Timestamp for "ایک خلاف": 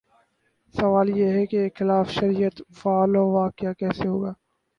1.57-2.09